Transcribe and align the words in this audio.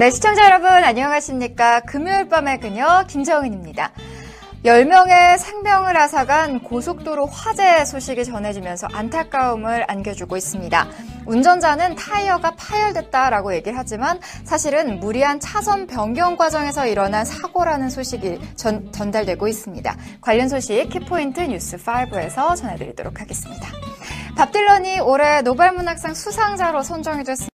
네, 0.00 0.08
시청자 0.08 0.46
여러분 0.46 0.70
안녕하십니까. 0.70 1.80
금요일 1.80 2.26
밤의 2.30 2.60
그녀 2.60 3.04
김정은입니다. 3.06 3.92
10명의 4.64 5.36
생명을 5.36 5.94
앗아간 5.94 6.60
고속도로 6.60 7.26
화재 7.26 7.84
소식이 7.84 8.24
전해지면서 8.24 8.88
안타까움을 8.94 9.84
안겨주고 9.90 10.38
있습니다. 10.38 10.88
운전자는 11.26 11.96
타이어가 11.96 12.52
파열됐다라고 12.52 13.54
얘기를 13.56 13.76
하지만 13.76 14.18
사실은 14.44 15.00
무리한 15.00 15.38
차선 15.38 15.86
변경 15.86 16.38
과정에서 16.38 16.86
일어난 16.86 17.26
사고라는 17.26 17.90
소식이 17.90 18.38
전, 18.56 18.90
전달되고 18.92 19.48
있습니다. 19.48 19.96
관련 20.22 20.48
소식 20.48 20.88
키포인트 20.88 21.40
뉴스 21.42 21.76
5에서 21.76 22.56
전해드리도록 22.56 23.20
하겠습니다. 23.20 23.68
밥 24.34 24.50
딜런이 24.50 25.00
올해 25.00 25.42
노벨문학상 25.42 26.14
수상자로 26.14 26.82
선정이 26.82 27.22
됐습니다. 27.24 27.50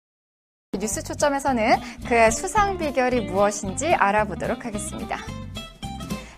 뉴스 0.78 1.02
초점에서는 1.02 1.76
그의 2.06 2.30
수상 2.32 2.78
비결이 2.78 3.22
무엇인지 3.22 3.94
알아보도록 3.94 4.64
하겠습니다. 4.64 5.18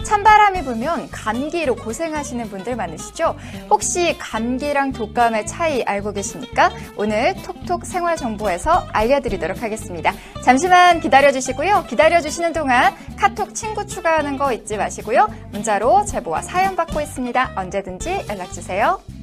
찬바람이 0.07 0.63
불면 0.63 1.11
감기로 1.11 1.75
고생하시는 1.75 2.49
분들 2.49 2.77
많으시죠? 2.77 3.35
혹시 3.69 4.17
감기랑 4.19 4.93
독감의 4.93 5.47
차이 5.47 5.83
알고 5.83 6.13
계십니까? 6.13 6.71
오늘 6.97 7.35
톡톡 7.43 7.85
생활정보에서 7.85 8.87
알려드리도록 8.93 9.65
하겠습니다. 9.65 10.13
잠시만 10.45 11.01
기다려주시고요. 11.01 11.87
기다려주시는 11.89 12.53
동안 12.53 12.95
카톡 13.16 13.53
친구 13.53 13.85
추가하는 13.85 14.39
거 14.39 14.53
잊지 14.53 14.77
마시고요. 14.77 15.27
문자로 15.51 16.05
제보와 16.05 16.43
사연 16.43 16.77
받고 16.77 17.01
있습니다. 17.01 17.55
언제든지 17.57 18.27
연락주세요. 18.29 19.16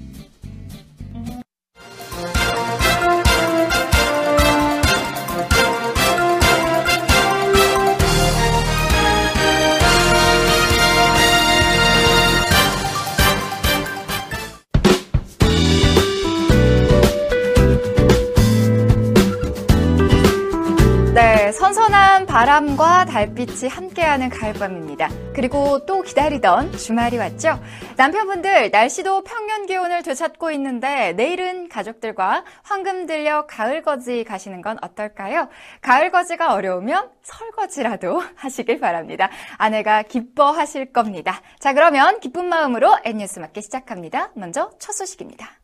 바람과 22.44 23.06
달빛이 23.06 23.70
함께하는 23.70 24.28
가을밤입니다. 24.28 25.08
그리고 25.34 25.86
또 25.86 26.02
기다리던 26.02 26.74
주말이 26.74 27.18
왔죠. 27.18 27.58
남편분들 27.96 28.70
날씨도 28.70 29.24
평년 29.24 29.66
기온을 29.66 30.04
되찾고 30.04 30.52
있는데 30.52 31.14
내일은 31.14 31.70
가족들과 31.70 32.44
황금 32.64 33.06
들려 33.06 33.46
가을거지 33.48 34.26
가시는 34.26 34.62
건 34.62 34.78
어떨까요? 34.82 35.48
가을거지가 35.80 36.54
어려우면 36.54 37.12
설거지라도 37.22 38.22
하시길 38.36 38.82
바랍니다. 38.82 39.30
아내가 39.56 40.02
기뻐하실 40.02 40.92
겁니다. 40.92 41.40
자 41.60 41.72
그러면 41.72 42.20
기쁜 42.20 42.50
마음으로 42.50 42.98
N뉴스 43.06 43.40
맞게 43.40 43.62
시작합니다. 43.62 44.32
먼저 44.36 44.70
첫 44.80 44.92
소식입니다. 44.92 45.63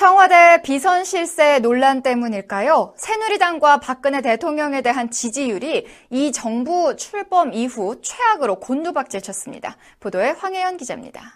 청와대 0.00 0.62
비선 0.62 1.04
실세 1.04 1.58
논란 1.58 2.00
때문일까요? 2.00 2.94
새누리당과 2.96 3.80
박근혜 3.80 4.22
대통령에 4.22 4.80
대한 4.80 5.10
지지율이 5.10 5.84
이 6.08 6.32
정부 6.32 6.96
출범 6.96 7.52
이후 7.52 8.00
최악으로 8.00 8.60
곤두박질 8.60 9.20
쳤습니다. 9.20 9.76
보도에 10.00 10.30
황혜연 10.30 10.78
기자입니다. 10.78 11.34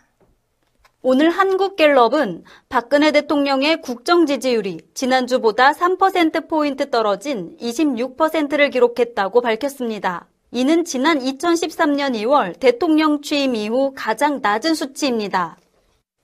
오늘 1.03 1.29
한국갤럽은 1.29 2.45
박근혜 2.71 3.13
대통령의 3.13 3.83
국정 3.83 4.25
지지율이 4.25 4.81
지난주보다 4.95 5.73
3%포인트 5.73 6.89
떨어진 6.89 7.59
26%를 7.61 8.71
기록했다고 8.71 9.43
밝혔습니다. 9.43 10.27
이는 10.53 10.87
지난 10.87 11.19
2013년 11.19 12.15
2월 12.15 12.59
대통령 12.59 13.21
취임 13.21 13.57
이후 13.57 13.93
가장 13.95 14.41
낮은 14.41 14.75
수치입니다. 14.75 15.59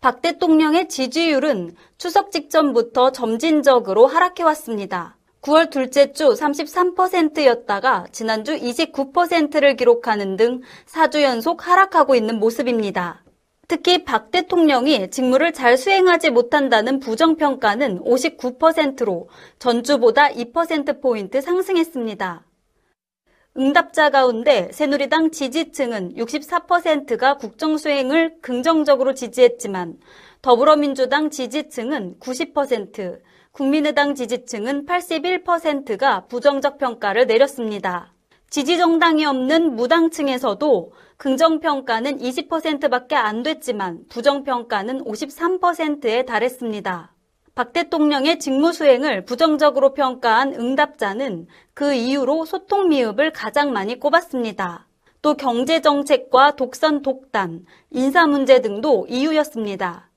박 0.02 0.22
대통령의 0.22 0.88
지지율은 0.88 1.76
추석 1.98 2.30
직전부터 2.32 3.12
점진적으로 3.12 4.06
하락해왔습니다. 4.06 5.18
9월 5.42 5.68
둘째 5.68 6.12
주 6.12 6.30
33%였다가 6.30 8.06
지난주 8.10 8.56
29%를 8.56 9.76
기록하는 9.76 10.38
등 10.38 10.62
4주 10.86 11.20
연속 11.20 11.68
하락하고 11.68 12.14
있는 12.14 12.38
모습입니다. 12.38 13.22
특히 13.68 14.02
박 14.04 14.30
대통령이 14.30 15.10
직무를 15.10 15.52
잘 15.52 15.76
수행하지 15.76 16.30
못한다는 16.30 16.98
부정평가는 16.98 18.00
59%로 18.02 19.28
전주보다 19.58 20.30
2%포인트 20.30 21.42
상승했습니다. 21.42 22.46
응답자 23.56 24.10
가운데 24.10 24.70
새누리당 24.72 25.32
지지층은 25.32 26.14
64%가 26.14 27.36
국정 27.36 27.78
수행을 27.78 28.36
긍정적으로 28.40 29.12
지지했지만 29.14 29.98
더불어민주당 30.40 31.30
지지층은 31.30 32.20
90%, 32.20 33.20
국민의당 33.50 34.14
지지층은 34.14 34.86
81%가 34.86 36.26
부정적 36.26 36.78
평가를 36.78 37.26
내렸습니다. 37.26 38.14
지지 38.50 38.78
정당이 38.78 39.24
없는 39.26 39.74
무당층에서도 39.74 40.92
긍정 41.16 41.58
평가는 41.58 42.18
20%밖에 42.18 43.16
안 43.16 43.42
됐지만 43.42 44.04
부정 44.08 44.44
평가는 44.44 45.04
53%에 45.04 46.24
달했습니다. 46.24 47.12
박 47.54 47.72
대통령의 47.72 48.38
직무 48.38 48.72
수행을 48.72 49.24
부정적으로 49.24 49.92
평가한 49.94 50.54
응답자는 50.54 51.46
그 51.74 51.92
이유로 51.92 52.44
소통 52.44 52.88
미흡을 52.88 53.32
가장 53.32 53.72
많이 53.72 53.98
꼽았습니다. 53.98 54.86
또 55.22 55.34
경제정책과 55.34 56.56
독선 56.56 57.02
독단, 57.02 57.66
인사 57.90 58.26
문제 58.26 58.60
등도 58.60 59.06
이유였습니다. 59.08 60.10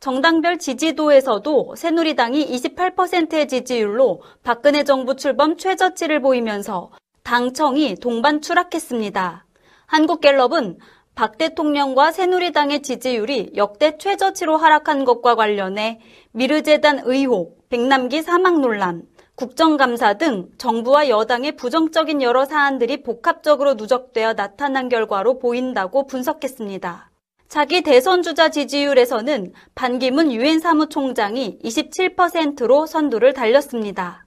정당별 0.00 0.58
지지도에서도 0.58 1.76
새누리당이 1.76 2.46
28%의 2.46 3.46
지지율로 3.46 4.20
박근혜 4.42 4.82
정부 4.82 5.14
출범 5.14 5.56
최저치를 5.56 6.20
보이면서 6.20 6.90
당청이 7.22 7.94
동반 8.00 8.40
추락했습니다. 8.40 9.46
한국갤럽은 9.86 10.78
박 11.14 11.36
대통령과 11.36 12.10
새누리당의 12.10 12.82
지지율이 12.82 13.52
역대 13.56 13.98
최저치로 13.98 14.56
하락한 14.56 15.04
것과 15.04 15.34
관련해 15.34 16.00
미르재단 16.32 17.02
의혹, 17.04 17.68
백남기 17.68 18.22
사망 18.22 18.62
논란, 18.62 19.02
국정감사 19.34 20.14
등 20.14 20.48
정부와 20.56 21.08
여당의 21.08 21.56
부정적인 21.56 22.22
여러 22.22 22.46
사안들이 22.46 23.02
복합적으로 23.02 23.74
누적되어 23.74 24.34
나타난 24.34 24.88
결과로 24.88 25.38
보인다고 25.38 26.06
분석했습니다. 26.06 27.10
자기 27.48 27.82
대선 27.82 28.22
주자 28.22 28.48
지지율에서는 28.48 29.52
반기문 29.74 30.32
유엔 30.32 30.60
사무총장이 30.60 31.58
27%로 31.62 32.86
선두를 32.86 33.34
달렸습니다. 33.34 34.21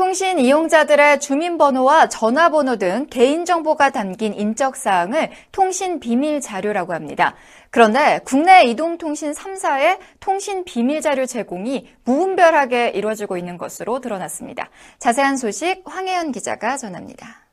통신 0.00 0.38
이용자들의 0.38 1.20
주민번호와 1.20 2.08
전화번호 2.08 2.76
등 2.76 3.06
개인정보가 3.10 3.90
담긴 3.90 4.32
인적사항을 4.32 5.28
통신 5.52 6.00
비밀 6.00 6.40
자료라고 6.40 6.94
합니다. 6.94 7.34
그런데 7.68 8.20
국내 8.24 8.64
이동통신 8.64 9.32
3사의 9.32 9.98
통신 10.18 10.64
비밀 10.64 11.02
자료 11.02 11.26
제공이 11.26 11.86
무분별하게 12.04 12.92
이루어지고 12.94 13.36
있는 13.36 13.58
것으로 13.58 14.00
드러났습니다. 14.00 14.70
자세한 14.98 15.36
소식 15.36 15.82
황혜연 15.84 16.32
기자가 16.32 16.78
전합니다. 16.78 17.49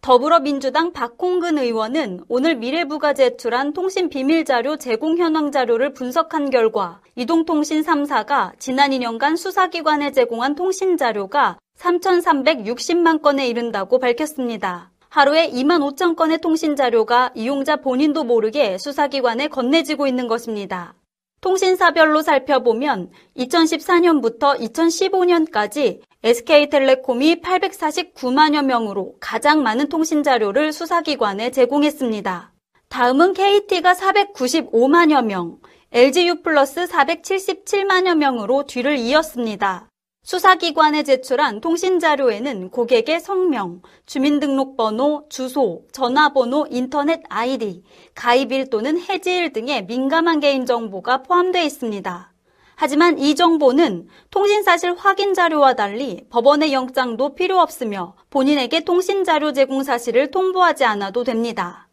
더불어민주당 0.00 0.92
박홍근 0.92 1.58
의원은 1.58 2.20
오늘 2.28 2.56
미래부가 2.56 3.12
제출한 3.12 3.72
통신 3.72 4.08
비밀 4.08 4.44
자료 4.44 4.76
제공 4.76 5.18
현황 5.18 5.50
자료를 5.50 5.92
분석한 5.92 6.50
결과 6.50 7.00
이동통신 7.16 7.82
3사가 7.82 8.52
지난 8.58 8.92
2년간 8.92 9.36
수사기관에 9.36 10.12
제공한 10.12 10.54
통신 10.54 10.96
자료가 10.96 11.58
3,360만 11.78 13.22
건에 13.22 13.48
이른다고 13.48 13.98
밝혔습니다. 13.98 14.90
하루에 15.10 15.50
2만 15.50 15.80
5천 15.80 16.16
건의 16.16 16.38
통신 16.38 16.76
자료가 16.76 17.32
이용자 17.34 17.76
본인도 17.76 18.24
모르게 18.24 18.78
수사기관에 18.78 19.48
건네지고 19.48 20.06
있는 20.06 20.28
것입니다. 20.28 20.94
통신사별로 21.40 22.22
살펴보면 22.22 23.10
2014년부터 23.36 24.58
2015년까지 24.58 26.00
SK텔레콤이 26.22 27.36
849만여 27.36 28.64
명으로 28.64 29.14
가장 29.20 29.62
많은 29.62 29.88
통신 29.88 30.22
자료를 30.22 30.72
수사기관에 30.72 31.50
제공했습니다. 31.50 32.52
다음은 32.88 33.34
KT가 33.34 33.94
495만여 33.94 35.24
명, 35.24 35.58
LGU 35.92 36.42
플러스 36.42 36.86
477만여 36.86 38.16
명으로 38.16 38.64
뒤를 38.64 38.98
이었습니다. 38.98 39.87
수사기관에 40.28 41.04
제출한 41.04 41.62
통신자료에는 41.62 42.68
고객의 42.68 43.18
성명, 43.18 43.80
주민등록번호, 44.04 45.24
주소, 45.30 45.86
전화번호, 45.90 46.66
인터넷 46.68 47.22
아이디, 47.30 47.82
가입일 48.14 48.68
또는 48.68 49.00
해지일 49.00 49.54
등의 49.54 49.86
민감한 49.86 50.40
개인정보가 50.40 51.22
포함되어 51.22 51.62
있습니다. 51.62 52.30
하지만 52.74 53.18
이 53.18 53.34
정보는 53.34 54.08
통신사실 54.30 54.96
확인 54.98 55.32
자료와 55.32 55.72
달리 55.72 56.26
법원의 56.28 56.74
영장도 56.74 57.34
필요 57.34 57.58
없으며 57.60 58.14
본인에게 58.28 58.80
통신자료 58.80 59.54
제공 59.54 59.82
사실을 59.82 60.30
통보하지 60.30 60.84
않아도 60.84 61.24
됩니다. 61.24 61.87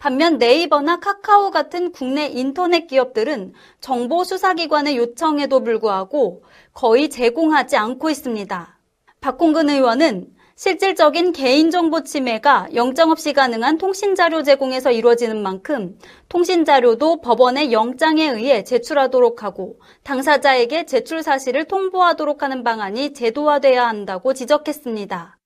반면 0.00 0.38
네이버나 0.38 0.98
카카오 0.98 1.50
같은 1.50 1.92
국내 1.92 2.26
인터넷 2.26 2.86
기업들은 2.86 3.52
정보 3.82 4.24
수사기관의 4.24 4.96
요청에도 4.96 5.62
불구하고 5.62 6.42
거의 6.72 7.10
제공하지 7.10 7.76
않고 7.76 8.08
있습니다. 8.08 8.78
박홍근 9.20 9.68
의원은 9.68 10.28
실질적인 10.56 11.32
개인정보 11.32 12.04
침해가 12.04 12.66
영장 12.74 13.10
없이 13.10 13.34
가능한 13.34 13.76
통신자료 13.76 14.42
제공에서 14.42 14.90
이루어지는 14.90 15.42
만큼 15.42 15.98
통신자료도 16.30 17.20
법원의 17.20 17.70
영장에 17.70 18.26
의해 18.26 18.64
제출하도록 18.64 19.42
하고 19.42 19.80
당사자에게 20.02 20.86
제출 20.86 21.22
사실을 21.22 21.64
통보하도록 21.64 22.42
하는 22.42 22.64
방안이 22.64 23.12
제도화돼야 23.12 23.86
한다고 23.86 24.32
지적했습니다. 24.32 25.39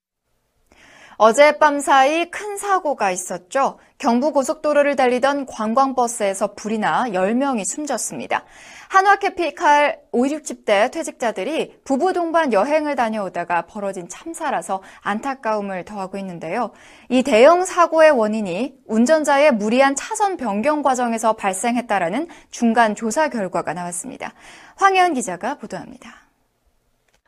어젯밤 1.16 1.80
사이 1.80 2.30
큰 2.30 2.56
사고가 2.56 3.10
있었죠. 3.10 3.78
경부고속도로를 3.98 4.96
달리던 4.96 5.46
관광버스에서 5.46 6.54
불이 6.54 6.78
나 6.78 7.04
10명이 7.04 7.64
숨졌습니다. 7.64 8.44
한화캐피칼 8.88 10.00
560대 10.12 10.90
퇴직자들이 10.90 11.80
부부 11.84 12.12
동반 12.12 12.52
여행을 12.52 12.96
다녀오다가 12.96 13.62
벌어진 13.62 14.08
참사라서 14.08 14.82
안타까움을 15.00 15.84
더하고 15.84 16.18
있는데요. 16.18 16.70
이 17.08 17.22
대형 17.22 17.64
사고의 17.64 18.10
원인이 18.10 18.74
운전자의 18.86 19.52
무리한 19.52 19.96
차선 19.96 20.36
변경 20.36 20.82
과정에서 20.82 21.34
발생했다라는 21.34 22.28
중간 22.50 22.94
조사 22.94 23.28
결과가 23.28 23.72
나왔습니다. 23.72 24.32
황혜연 24.76 25.14
기자가 25.14 25.56
보도합니다. 25.56 26.23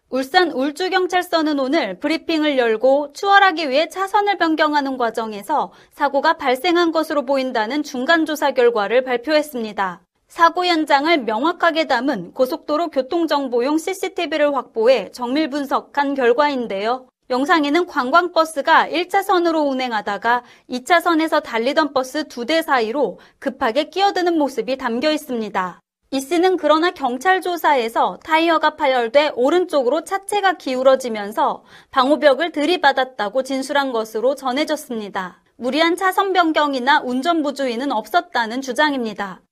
울산 0.08 0.52
울주경찰서는 0.52 1.58
오늘 1.58 1.98
브리핑을 1.98 2.58
열고 2.58 3.12
추월하기 3.12 3.68
위해 3.68 3.88
차선을 3.88 4.38
변경하는 4.38 4.96
과정에서 4.98 5.72
사고가 5.90 6.34
발생한 6.34 6.92
것으로 6.92 7.24
보인다는 7.26 7.82
중간조사 7.82 8.52
결과를 8.52 9.02
발표했습니다. 9.02 10.02
사고 10.28 10.64
현장을 10.64 11.18
명확하게 11.24 11.86
담은 11.88 12.32
고속도로 12.34 12.88
교통정보용 12.90 13.78
CCTV를 13.78 14.54
확보해 14.54 15.10
정밀 15.10 15.50
분석한 15.50 16.14
결과인데요. 16.14 17.08
영상에는 17.28 17.86
관광버스가 17.86 18.86
1차선으로 18.88 19.68
운행하다가 19.68 20.44
2차선에서 20.70 21.42
달리던 21.42 21.92
버스 21.92 22.28
두 22.28 22.44
대 22.44 22.62
사이로 22.62 23.18
급하게 23.40 23.88
끼어드는 23.90 24.38
모습이 24.38 24.76
담겨 24.78 25.10
있습니다. 25.10 25.80
이 26.16 26.20
씨는 26.22 26.56
그러나 26.56 26.92
경찰 26.92 27.42
조사에서 27.42 28.18
타이어가 28.24 28.76
파열돼 28.76 29.32
오른쪽으로 29.36 30.04
차체가 30.04 30.54
기울어지면서 30.54 31.62
방호벽을 31.90 32.52
들이받았다고 32.52 33.42
진술한 33.42 33.92
것으로 33.92 34.34
전해졌습니다. 34.34 35.42
무리한 35.56 35.94
차선 35.94 36.32
변경이나 36.32 37.02
운전부 37.02 37.52
주의는 37.52 37.92
없었다는 37.92 38.62
주장입니다. 38.62 39.42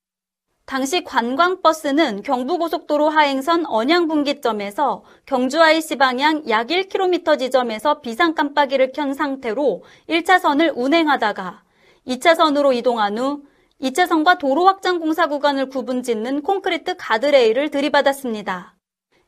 당시 0.65 1.03
관광버스는 1.03 2.23
경부고속도로 2.23 3.09
하행선 3.09 3.67
언양분기점에서 3.67 5.03
경주 5.27 5.61
IC 5.61 5.97
방향 5.97 6.49
약 6.49 6.69
1km 6.69 7.37
지점에서 7.37 8.01
비상 8.01 8.33
깜빡이를 8.33 8.91
켠 8.91 9.13
상태로 9.13 9.83
1차선을 10.09 10.73
운행하다가 10.75 11.61
2차선으로 12.07 12.75
이동한 12.75 13.19
후 13.19 13.43
2차선과 13.81 14.39
도로 14.39 14.65
확장 14.65 14.99
공사 14.99 15.27
구간을 15.27 15.69
구분 15.69 16.01
짓는 16.01 16.41
콘크리트 16.43 16.95
가드레일을 16.97 17.69
들이받았습니다. 17.71 18.75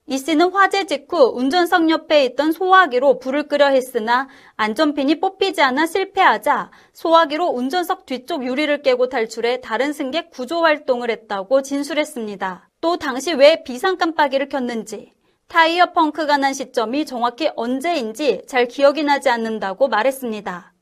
이 0.10 0.18
씨는 0.18 0.54
화재 0.54 0.86
직후 0.86 1.34
운전석 1.36 1.90
옆에 1.90 2.24
있던 2.24 2.54
소화기로 2.54 3.20
불을 3.20 3.50
끄려 3.50 3.68
했으나 3.68 4.30
안전핀이 4.56 5.20
뽑히지 5.20 5.62
않아 5.62 5.86
실패하자 5.86 6.72
소화기로 6.94 7.48
운전석 7.48 8.06
뒤쪽 8.06 8.46
유리를 8.46 8.82
깨고 8.84 9.10
탈출해 9.10 9.60
다른 9.60 9.92
승객 9.92 10.30
구조 10.30 10.62
활동을 10.64 11.12
했다고 11.12 11.62
진술했습니다. 11.62 12.70
또 12.80 12.96
당시 12.96 13.34
왜 13.34 13.64
비상 13.64 13.98
깜빡이를 13.98 14.48
켰는지 14.48 15.12
타이어 15.50 15.92
펑크가 15.92 16.38
난 16.38 16.54
시점이 16.54 17.06
정확히 17.06 17.50
언제인지 17.58 18.44
잘 18.48 18.66
기억이 18.70 19.04
나지 19.04 19.30
않는다고 19.30 19.90
말했습니다. 19.90 20.74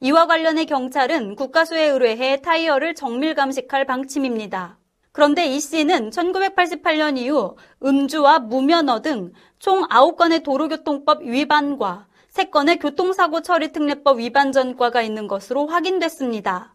이와 0.00 0.26
관련해 0.26 0.64
경찰은 0.64 1.36
국가수에 1.36 1.88
의뢰해 1.88 2.40
타이어를 2.40 2.94
정밀 2.94 3.34
감식할 3.34 3.86
방침입니다. 3.86 4.78
그런데 5.12 5.46
이 5.46 5.60
씨는 5.60 6.10
1988년 6.10 7.18
이후 7.18 7.56
음주와 7.82 8.40
무면허 8.40 9.02
등 9.02 9.32
총 9.60 9.82
9건의 9.82 10.42
도로교통법 10.42 11.22
위반과 11.22 12.08
3건의 12.32 12.80
교통사고 12.80 13.42
처리 13.42 13.72
특례법 13.72 14.18
위반 14.18 14.52
전과가 14.52 15.02
있는 15.02 15.28
것으로 15.28 15.66
확인됐습니다. 15.66 16.74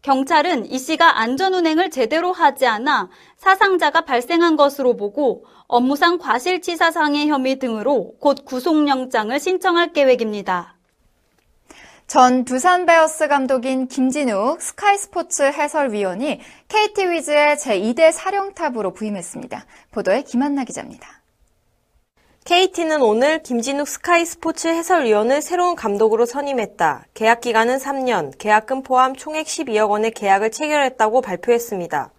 경찰은 0.00 0.70
이 0.70 0.78
씨가 0.78 1.20
안전운행을 1.20 1.90
제대로 1.90 2.32
하지 2.32 2.66
않아 2.66 3.10
사상자가 3.36 4.02
발생한 4.02 4.56
것으로 4.56 4.96
보고 4.96 5.44
업무상 5.66 6.16
과실치사상의 6.16 7.28
혐의 7.28 7.58
등으로 7.58 8.14
곧 8.20 8.46
구속영장을 8.46 9.38
신청할 9.38 9.92
계획입니다. 9.92 10.73
전 12.06 12.44
두산 12.44 12.84
베어스 12.86 13.28
감독인 13.28 13.88
김진욱 13.88 14.60
스카이스포츠 14.60 15.42
해설위원이 15.42 16.38
KT 16.68 17.10
위즈의 17.10 17.56
제2대 17.56 18.12
사령탑으로 18.12 18.92
부임했습니다. 18.92 19.64
보도에 19.90 20.22
김한나 20.22 20.64
기자입니다. 20.64 21.22
KT는 22.44 23.00
오늘 23.00 23.42
김진욱 23.42 23.88
스카이 23.88 24.26
스포츠 24.26 24.68
해설위원을 24.68 25.40
새로운 25.40 25.74
감독으로 25.74 26.26
선임했다. 26.26 27.06
계약 27.14 27.40
기간은 27.40 27.78
3년, 27.78 28.36
계약금 28.36 28.82
포함 28.82 29.16
총액 29.16 29.46
12억 29.46 29.88
원의 29.88 30.10
계약을 30.10 30.50
체결했다고 30.50 31.22
발표했습니다. 31.22 32.12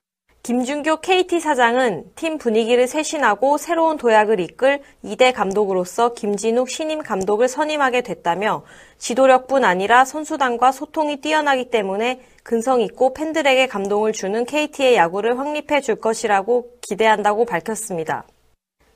김준교 0.45 0.97
KT 0.97 1.39
사장은 1.39 2.11
팀 2.13 2.37
분위기를 2.37 2.85
쇄신하고 2.87 3.57
새로운 3.57 3.97
도약을 3.97 4.39
이끌 4.39 4.79
2대 5.03 5.33
감독으로서 5.33 6.13
김진욱 6.13 6.69
신임 6.69 7.01
감독을 7.01 7.47
선임하게 7.47 8.01
됐다며 8.01 8.63
지도력뿐 8.99 9.65
아니라 9.65 10.05
선수단과 10.05 10.71
소통이 10.71 11.19
뛰어나기 11.19 11.71
때문에 11.71 12.21
근성 12.43 12.81
있고 12.81 13.15
팬들에게 13.15 13.65
감동을 13.65 14.13
주는 14.13 14.45
KT의 14.45 14.95
야구를 14.95 15.39
확립해 15.39 15.81
줄 15.81 15.95
것이라고 15.95 16.77
기대한다고 16.79 17.45
밝혔습니다. 17.45 18.27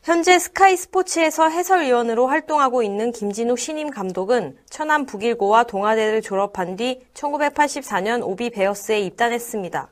현재 0.04 0.38
스카이 0.38 0.78
스포츠에서 0.78 1.50
해설위원으로 1.50 2.28
활동하고 2.28 2.84
있는 2.84 3.12
김진욱 3.12 3.58
신임 3.58 3.90
감독은 3.90 4.56
천안 4.70 5.08
북일고와 5.08 5.64
동아대를 5.64 6.22
졸업한 6.22 6.76
뒤 6.76 7.00
1984년 7.16 8.22
오비 8.22 8.52
베어스에 8.52 9.00
입단했습니다. 9.00 9.90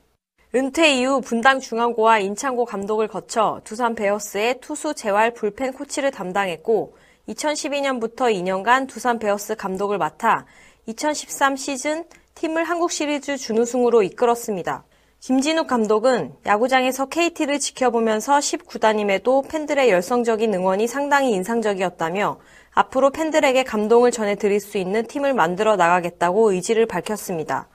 은퇴 0.56 0.94
이후 0.94 1.20
분당 1.20 1.60
중앙고와 1.60 2.20
인창고 2.20 2.64
감독을 2.64 3.10
거쳐 3.10 3.60
두산 3.66 3.96
베어스의 3.96 4.62
투수 4.62 4.94
재활 4.94 5.34
불펜 5.34 5.74
코치를 5.74 6.10
담당했고 6.12 6.96
2012년부터 7.28 8.34
2년간 8.34 8.88
두산 8.88 9.20
베어스 9.20 9.56
감독을 9.58 9.98
맡아 9.98 10.46
2013 10.86 11.58
시즌 11.58 12.06
팀을 12.36 12.64
한국 12.64 12.94
시리즈 12.94 13.36
준우승으로 13.36 14.04
이끌었습니다. 14.04 14.86
김진욱 15.20 15.68
감독은 15.68 16.36
야구장에서 16.46 17.08
KT를 17.08 17.60
지켜보면서 17.60 18.38
19단임에도 18.38 19.50
팬들의 19.50 19.90
열성적인 19.90 20.54
응원이 20.54 20.88
상당히 20.88 21.34
인상적이었다며 21.34 22.40
앞으로 22.72 23.10
팬들에게 23.10 23.64
감동을 23.66 24.12
전해드릴 24.12 24.62
수 24.62 24.78
있는 24.78 25.06
팀을 25.08 25.34
만들어 25.34 25.76
나가겠다고 25.76 26.54
의지를 26.54 26.86
밝혔습니다. 26.86 27.68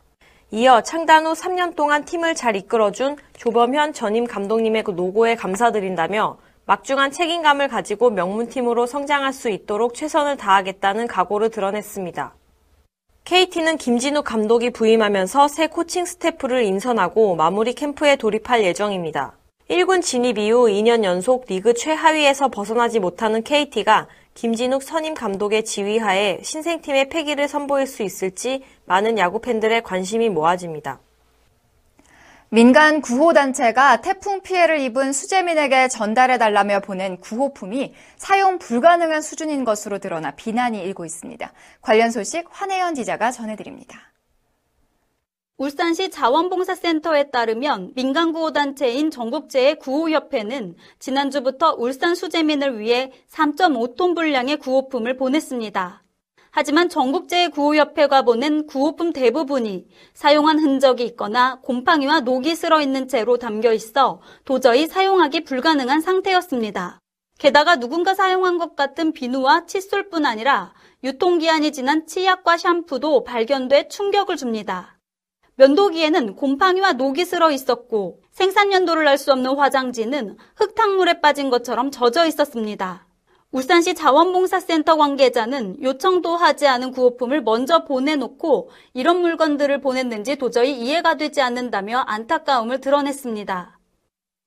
이어 0.55 0.83
창단 0.83 1.25
후 1.25 1.33
3년 1.33 1.75
동안 1.77 2.05
팀을 2.05 2.35
잘 2.35 2.57
이끌어준 2.57 3.17
조범현 3.39 3.95
전임 3.95 4.27
감독님의 4.27 4.85
그 4.85 4.91
노고에 4.91 5.35
감사드린다며 5.35 6.37
막중한 6.67 7.11
책임감을 7.11 7.69
가지고 7.69 8.11
명문팀으로 8.11 8.85
성장할 8.85 9.33
수 9.33 9.49
있도록 9.49 9.95
최선을 9.95 10.37
다하겠다는 10.37 11.07
각오를 11.07 11.49
드러냈습니다. 11.49 12.35
KT는 13.25 13.79
김진욱 13.79 14.27
감독이 14.27 14.69
부임하면서 14.69 15.49
새 15.49 15.69
코칭 15.69 16.05
스태프를 16.05 16.65
인선하고 16.65 17.35
마무리 17.35 17.73
캠프에 17.73 18.17
돌입할 18.17 18.63
예정입니다. 18.63 19.33
1군 19.71 20.03
진입 20.03 20.37
이후 20.37 20.67
2년 20.67 21.03
연속 21.03 21.47
리그 21.49 21.73
최하위에서 21.73 22.49
벗어나지 22.49 23.01
못하는 23.01 23.43
KT가 23.43 24.07
김진욱 24.35 24.83
선임 24.83 25.15
감독의 25.15 25.65
지휘하에 25.65 26.41
신생팀의 26.43 27.09
패기를 27.09 27.49
선보일 27.49 27.87
수 27.87 28.03
있을지 28.03 28.63
많은 28.87 29.19
야구 29.19 29.41
팬들의 29.41 29.83
관심이 29.83 30.29
모아집니다. 30.29 31.01
민간 32.49 33.01
구호단체가 33.01 34.03
태풍 34.03 34.43
피해를 34.43 34.79
입은 34.81 35.15
수재민에게 35.15 35.89
전달해달라며 35.89 36.81
보낸 36.81 37.17
구호품이 37.19 37.95
사용 38.19 38.59
불가능한 38.59 39.23
수준인 39.23 39.65
것으로 39.65 39.99
드러나 39.99 40.33
비난이 40.33 40.83
일고 40.83 41.07
있습니다. 41.07 41.51
관련 41.81 42.11
소식 42.11 42.47
환혜연 42.51 42.93
기자가 42.93 43.31
전해드립니다. 43.31 44.12
울산시 45.63 46.11
자원봉사센터에 46.11 47.31
따르면 47.31 47.93
민간구호단체인 47.95 49.11
전국재해 49.11 49.75
구호협회는 49.75 50.75
지난주부터 50.99 51.77
울산 51.79 52.15
수재민을 52.15 52.81
위해 52.81 53.13
3.5톤 53.31 54.17
분량의 54.17 54.57
구호품을 54.57 55.17
보냈습니다. 55.17 56.03
하지만 56.51 56.89
전국재해 56.89 57.49
구호협회가 57.49 58.23
보낸 58.23 58.67
구호품 58.67 59.13
대부분이 59.13 59.87
사용한 60.15 60.59
흔적이 60.59 61.05
있거나 61.05 61.61
곰팡이와 61.63 62.21
녹이 62.21 62.57
슬어 62.57 62.83
있는 62.83 63.07
채로 63.07 63.39
담겨 63.39 63.73
있어 63.73 64.21
도저히 64.45 64.87
사용하기 64.87 65.45
불가능한 65.45 66.01
상태였습니다. 66.01 66.99
게다가 67.39 67.77
누군가 67.77 68.15
사용한 68.15 68.59
것 68.59 68.75
같은 68.75 69.13
비누와 69.13 69.67
칫솔뿐 69.67 70.27
아니라 70.27 70.75
유통기한이 71.05 71.73
지난 71.73 72.07
치약과 72.07 72.57
샴푸도 72.57 73.25
발견돼 73.25 73.89
충격을 73.89 74.37
줍니다. 74.37 74.99
면도기에는 75.63 76.35
곰팡이와 76.35 76.95
녹이 76.95 77.25
슬어 77.25 77.53
있었고 77.53 78.21
생산 78.33 78.73
연도를 78.73 79.07
알 79.07 79.17
수 79.17 79.31
없는 79.31 79.57
화장지는 79.57 80.37
흙탕물에 80.57 81.21
빠진 81.21 81.51
것처럼 81.51 81.93
젖어 81.93 82.27
있었습니다. 82.27 83.07
울산시 83.53 83.95
자원봉사센터 83.95 84.97
관계자는 84.97 85.81
요청도 85.81 86.35
하지 86.35 86.67
않은 86.67 86.91
구호품을 86.91 87.43
먼저 87.43 87.85
보내놓고 87.85 88.71
이런 88.95 89.21
물건들을 89.21 89.81
보냈는지 89.81 90.35
도저히 90.35 90.73
이해가 90.73 91.17
되지 91.17 91.41
않는다며 91.43 91.99
안타까움을 92.09 92.81
드러냈습니다. 92.81 93.79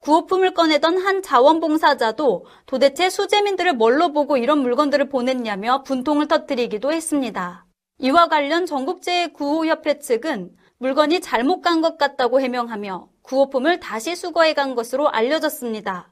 구호품을 0.01 0.53
꺼내던 0.53 0.97
한 0.97 1.21
자원봉사자도 1.21 2.45
도대체 2.65 3.09
수재민들을 3.09 3.73
뭘로 3.73 4.11
보고 4.11 4.35
이런 4.35 4.59
물건들을 4.59 5.07
보냈냐며 5.07 5.83
분통을 5.83 6.27
터뜨리기도 6.27 6.91
했습니다. 6.91 7.65
이와 7.99 8.27
관련 8.27 8.65
전국재해구호협회 8.65 9.99
측은 9.99 10.51
물건이 10.79 11.21
잘못 11.21 11.61
간 11.61 11.81
것 11.81 11.97
같다고 11.97 12.41
해명하며 12.41 13.07
구호품을 13.21 13.79
다시 13.79 14.15
수거해 14.15 14.53
간 14.53 14.75
것으로 14.75 15.09
알려졌습니다. 15.09 16.11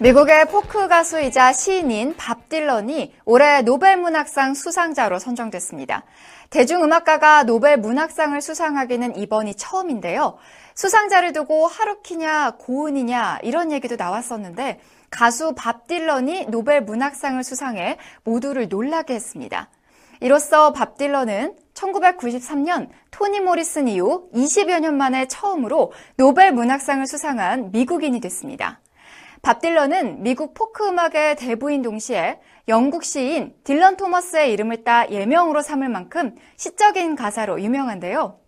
미국의 0.00 0.46
포크 0.50 0.86
가수이자 0.86 1.52
시인인 1.54 2.14
밥 2.16 2.48
딜런이 2.50 3.14
올해 3.24 3.62
노벨 3.62 3.96
문학상 3.96 4.52
수상자로 4.54 5.18
선정됐습니다. 5.18 6.02
대중음악가가 6.50 7.44
노벨 7.44 7.78
문학상을 7.78 8.38
수상하기는 8.40 9.16
이번이 9.16 9.54
처음인데요. 9.54 10.36
수상자를 10.74 11.32
두고 11.32 11.66
하루키냐 11.66 12.56
고은이냐 12.58 13.40
이런 13.42 13.72
얘기도 13.72 13.96
나왔었는데 13.96 14.80
가수 15.10 15.54
밥 15.54 15.86
딜런이 15.86 16.46
노벨 16.46 16.82
문학상을 16.82 17.42
수상해 17.44 17.98
모두를 18.24 18.68
놀라게 18.68 19.14
했습니다. 19.14 19.70
이로써 20.20 20.72
밥 20.72 20.96
딜런은 20.96 21.54
1993년 21.74 22.88
토니 23.10 23.40
모리슨 23.40 23.88
이후 23.88 24.28
20여 24.34 24.80
년 24.80 24.96
만에 24.96 25.26
처음으로 25.28 25.92
노벨 26.16 26.52
문학상을 26.52 27.06
수상한 27.06 27.70
미국인이 27.70 28.20
됐습니다. 28.20 28.80
밥 29.42 29.60
딜런은 29.60 30.22
미국 30.22 30.54
포크 30.54 30.88
음악의 30.88 31.36
대부인 31.36 31.82
동시에 31.82 32.40
영국 32.66 33.04
시인 33.04 33.54
딜런 33.62 33.96
토머스의 33.96 34.50
이름을 34.52 34.84
따 34.84 35.08
예명으로 35.10 35.60
삼을 35.60 35.90
만큼 35.90 36.34
시적인 36.56 37.14
가사로 37.14 37.60
유명한데요. 37.60 38.43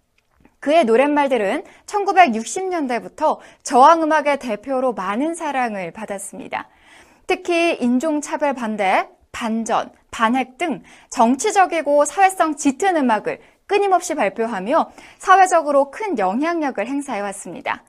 그의 0.67 0.85
노랫말들은 0.85 1.63
1960년대부터 1.87 3.39
저항음악의 3.63 4.41
대표로 4.41 4.95
많은 4.95 5.37
사랑을 5.37 5.93
받았습니다. 5.93 6.69
특히 7.29 7.77
인종차별 7.81 8.53
반대, 8.55 9.09
반전, 9.31 9.93
반핵 10.11 10.59
등 10.59 10.83
정치적이고 11.11 12.05
사회성 12.05 12.57
짙은 12.57 12.97
음악을 12.97 13.39
끊임없이 13.69 14.17
발표하며 14.17 14.91
사회적으로 15.19 15.93
큰 15.93 16.19
영향력을 16.19 16.85
행사해왔습니다. 16.85 17.85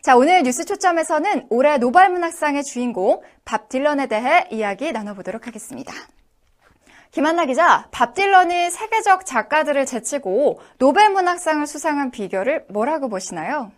자, 0.00 0.16
오늘 0.16 0.42
뉴스 0.42 0.64
초점에서는 0.64 1.48
올해 1.50 1.76
노벨 1.76 2.08
문학상의 2.08 2.64
주인공 2.64 3.20
밥 3.44 3.68
딜런에 3.68 4.06
대해 4.06 4.46
이야기 4.50 4.90
나눠보도록 4.92 5.46
하겠습니다. 5.46 5.92
김한나 7.12 7.44
기자, 7.44 7.86
밥 7.90 8.14
딜런이 8.14 8.70
세계적 8.70 9.26
작가들을 9.26 9.84
제치고 9.84 10.60
노벨 10.78 11.10
문학상을 11.10 11.66
수상한 11.66 12.10
비결을 12.10 12.64
뭐라고 12.70 13.10
보시나요? 13.10 13.70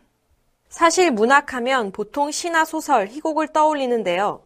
사실 0.68 1.10
문학하면 1.10 1.90
보통 1.90 2.30
시나 2.30 2.64
소설, 2.64 3.08
희곡을 3.08 3.48
떠올리는데요. 3.48 4.42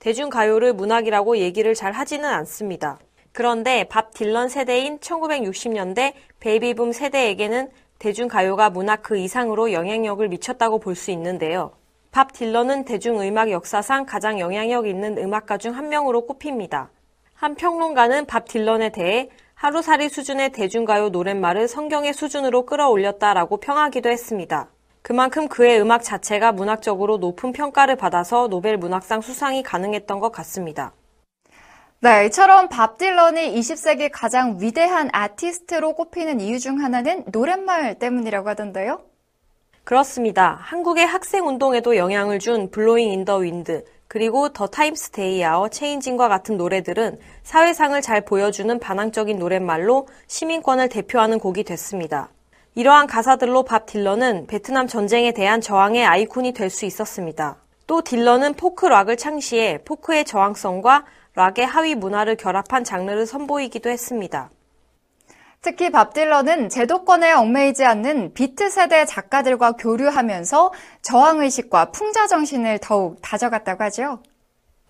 대중가요를 0.00 0.72
문학이라고 0.72 1.36
얘기를 1.36 1.74
잘 1.76 1.92
하지는 1.92 2.28
않습니다. 2.28 2.98
그런데 3.30 3.84
밥 3.84 4.12
딜런 4.12 4.48
세대인 4.48 4.98
1960년대 4.98 6.12
베이비붐 6.40 6.90
세대에게는 6.92 7.70
대중가요가 8.00 8.70
문학 8.70 9.02
그 9.04 9.16
이상으로 9.18 9.72
영향력을 9.72 10.26
미쳤다고 10.28 10.80
볼 10.80 10.96
수 10.96 11.12
있는데요. 11.12 11.70
밥 12.10 12.32
딜런은 12.32 12.86
대중음악 12.86 13.52
역사상 13.52 14.04
가장 14.04 14.40
영향력 14.40 14.88
있는 14.88 15.16
음악가 15.16 15.58
중 15.58 15.74
한 15.76 15.88
명으로 15.88 16.26
꼽힙니다. 16.26 16.90
한 17.42 17.56
평론가는 17.56 18.26
밥 18.26 18.46
딜런에 18.46 18.90
대해 18.90 19.28
하루살이 19.54 20.08
수준의 20.08 20.52
대중가요 20.52 21.08
노랫말을 21.08 21.66
성경의 21.66 22.12
수준으로 22.12 22.66
끌어올렸다라고 22.66 23.56
평하기도 23.56 24.08
했습니다. 24.08 24.68
그만큼 25.02 25.48
그의 25.48 25.80
음악 25.80 26.04
자체가 26.04 26.52
문학적으로 26.52 27.16
높은 27.16 27.50
평가를 27.50 27.96
받아서 27.96 28.46
노벨 28.46 28.76
문학상 28.76 29.22
수상이 29.22 29.64
가능했던 29.64 30.20
것 30.20 30.30
같습니다. 30.30 30.92
네, 31.98 32.26
이처럼 32.26 32.68
밥 32.68 32.96
딜런이 32.96 33.52
20세기 33.58 34.10
가장 34.12 34.58
위대한 34.60 35.10
아티스트로 35.12 35.94
꼽히는 35.94 36.40
이유 36.40 36.60
중 36.60 36.80
하나는 36.80 37.24
노랫말 37.32 37.98
때문이라고 37.98 38.50
하던데요. 38.50 39.00
그렇습니다. 39.82 40.58
한국의 40.60 41.04
학생 41.04 41.48
운동에도 41.48 41.96
영향을 41.96 42.38
준 42.38 42.70
Blowin' 42.70 43.10
in 43.10 43.24
the 43.24 43.38
Wind, 43.38 43.82
그리고 44.12 44.50
The 44.50 44.66
Times 44.66 45.12
They 45.12 45.42
Are 45.42 45.70
a-Changin'과 45.70 46.28
같은 46.28 46.58
노래들은 46.58 47.18
사회상을 47.44 47.98
잘 48.02 48.20
보여주는 48.26 48.78
반항적인 48.78 49.38
노랫말로 49.38 50.06
시민권을 50.26 50.90
대표하는 50.90 51.38
곡이 51.38 51.64
됐습니다. 51.64 52.28
이러한 52.74 53.06
가사들로 53.06 53.62
밥 53.62 53.86
딜런은 53.86 54.48
베트남 54.48 54.86
전쟁에 54.86 55.32
대한 55.32 55.62
저항의 55.62 56.04
아이콘이 56.04 56.52
될 56.52 56.68
수 56.68 56.84
있었습니다. 56.84 57.56
또 57.86 58.02
딜런은 58.02 58.52
포크 58.52 58.84
락을 58.84 59.16
창시해 59.16 59.78
포크의 59.86 60.26
저항성과 60.26 61.06
락의 61.34 61.64
하위 61.64 61.94
문화를 61.94 62.36
결합한 62.36 62.84
장르를 62.84 63.24
선보이기도 63.24 63.88
했습니다. 63.88 64.50
특히 65.62 65.90
밥 65.90 66.12
딜런은 66.12 66.70
제도권에 66.70 67.30
얽매이지 67.30 67.84
않는 67.84 68.34
비트 68.34 68.68
세대 68.68 69.04
작가들과 69.04 69.72
교류하면서 69.72 70.72
저항의식과 71.02 71.92
풍자정신을 71.92 72.80
더욱 72.82 73.18
다져갔다고 73.22 73.84
하죠. 73.84 74.18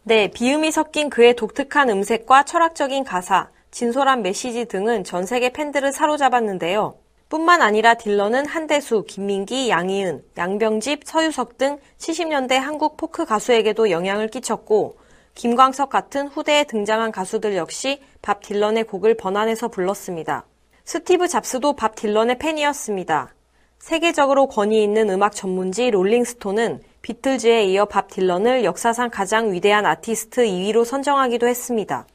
네, 0.04 0.28
비음이 0.28 0.72
섞인 0.72 1.10
그의 1.10 1.36
독특한 1.36 1.90
음색과 1.90 2.44
철학적인 2.44 3.04
가사, 3.04 3.50
진솔한 3.70 4.22
메시지 4.22 4.64
등은 4.64 5.04
전 5.04 5.26
세계 5.26 5.50
팬들을 5.52 5.92
사로잡았는데요. 5.92 6.94
뿐만 7.28 7.60
아니라 7.60 7.94
딜런은 7.94 8.46
한대수, 8.46 9.04
김민기, 9.06 9.68
양희은, 9.68 10.24
양병집, 10.38 11.02
서유석 11.04 11.58
등 11.58 11.78
70년대 11.98 12.54
한국 12.54 12.96
포크 12.96 13.26
가수에게도 13.26 13.90
영향을 13.90 14.28
끼쳤고, 14.28 14.96
김광석 15.34 15.90
같은 15.90 16.28
후대에 16.28 16.64
등장한 16.64 17.12
가수들 17.12 17.56
역시 17.56 18.00
밥 18.22 18.40
딜런의 18.42 18.84
곡을 18.84 19.18
번안해서 19.18 19.68
불렀습니다. 19.68 20.46
스티브 20.84 21.28
잡스도 21.28 21.74
밥 21.74 21.94
딜런의 21.94 22.38
팬이었습니다. 22.38 23.34
세계적으로 23.78 24.46
권위 24.46 24.82
있는 24.82 25.10
음악 25.10 25.34
전문지 25.34 25.90
롤링스톤은 25.90 26.82
비틀즈에 27.02 27.64
이어 27.64 27.84
밥 27.84 28.08
딜런을 28.08 28.64
역사상 28.64 29.10
가장 29.10 29.52
위대한 29.52 29.86
아티스트 29.86 30.44
2위로 30.44 30.84
선정하기도 30.84 31.48
했습니다. 31.48 32.06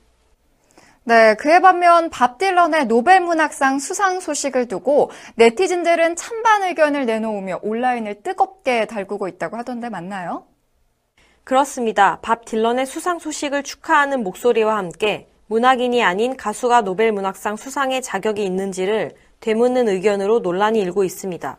네, 1.04 1.36
그에 1.36 1.62
반면 1.62 2.10
밥 2.10 2.38
딜런의 2.38 2.88
노벨 2.88 3.22
문학상 3.22 3.80
수상 3.80 4.20
소식을 4.20 4.68
두고 4.68 5.12
네티즌들은 5.36 6.18
찬반 6.18 6.64
의견을 6.64 7.06
내놓으며 7.06 7.60
온라인을 7.64 8.24
뜨겁게 8.24 8.86
달구고 8.86 9.30
있다고 9.30 9.56
하던데 9.56 9.88
맞나요? 9.90 10.46
그렇습니다. 11.46 12.20
밥 12.22 12.44
딜런의 12.44 12.86
수상 12.86 13.20
소식을 13.20 13.64
축하하는 13.64 14.22
목소리와 14.24 14.76
함께 14.76 15.30
문학인이 15.50 16.04
아닌 16.04 16.36
가수가 16.36 16.82
노벨 16.82 17.13
문학상 17.13 17.56
수상의 17.56 18.01
자격이 18.01 18.44
있는지를 18.44 19.13
되묻는 19.39 19.88
의견으로 19.88 20.39
논란이 20.39 20.77
일고 20.82 21.06
있습니다. 21.06 21.58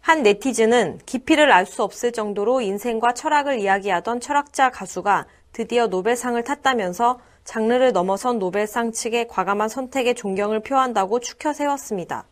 한 0.00 0.22
네티즌은 0.22 1.00
깊이를 1.04 1.52
알 1.52 1.66
수 1.66 1.82
없을 1.82 2.12
정도로 2.12 2.62
인생과 2.62 3.12
철학을 3.12 3.58
이야기하던 3.58 4.20
철학자 4.20 4.70
가수가 4.70 5.26
드디어 5.52 5.88
노벨상을 5.88 6.42
탔다면서 6.42 7.20
장르를 7.44 7.92
넘어선 7.92 8.38
노벨상 8.38 8.92
측의 8.92 9.28
과감한 9.28 9.68
선택에 9.68 10.14
존경을 10.14 10.60
표한다고 10.60 11.20
추켜 11.20 11.52
세웠습니다. 11.52 12.24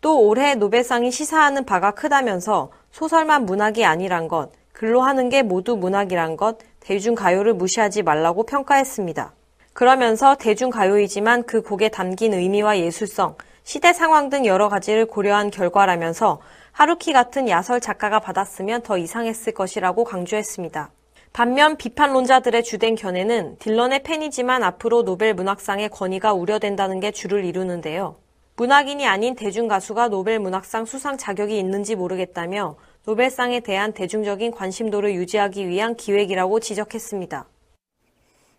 또 0.00 0.20
올해 0.20 0.54
노벨상이 0.54 1.10
시사하는 1.10 1.64
바가 1.64 1.90
크다면서 1.92 2.70
소설만 2.92 3.46
문학이 3.46 3.84
아니란 3.84 4.28
것, 4.28 4.50
글로 4.72 5.02
하는 5.02 5.28
게 5.28 5.42
모두 5.42 5.76
문학이란 5.76 6.36
것, 6.36 6.58
대중 6.78 7.16
가요를 7.16 7.54
무시하지 7.54 8.04
말라고 8.04 8.44
평가했습니다. 8.44 9.32
그러면서 9.76 10.36
대중가요이지만 10.36 11.42
그 11.42 11.60
곡에 11.60 11.90
담긴 11.90 12.32
의미와 12.32 12.78
예술성, 12.78 13.36
시대 13.62 13.92
상황 13.92 14.30
등 14.30 14.46
여러 14.46 14.70
가지를 14.70 15.04
고려한 15.04 15.50
결과라면서 15.50 16.40
하루키 16.72 17.12
같은 17.12 17.46
야설 17.50 17.78
작가가 17.78 18.18
받았으면 18.18 18.80
더 18.80 18.96
이상했을 18.96 19.52
것이라고 19.52 20.04
강조했습니다. 20.04 20.90
반면 21.34 21.76
비판론자들의 21.76 22.64
주된 22.64 22.94
견해는 22.94 23.58
딜런의 23.58 24.02
팬이지만 24.02 24.62
앞으로 24.62 25.04
노벨 25.04 25.34
문학상의 25.34 25.90
권위가 25.90 26.32
우려된다는 26.32 26.98
게 26.98 27.10
주를 27.10 27.44
이루는데요. 27.44 28.16
문학인이 28.56 29.06
아닌 29.06 29.34
대중가수가 29.34 30.08
노벨 30.08 30.38
문학상 30.38 30.86
수상 30.86 31.18
자격이 31.18 31.58
있는지 31.58 31.96
모르겠다며 31.96 32.76
노벨상에 33.04 33.60
대한 33.60 33.92
대중적인 33.92 34.52
관심도를 34.52 35.12
유지하기 35.12 35.68
위한 35.68 35.96
기획이라고 35.96 36.60
지적했습니다. 36.60 37.46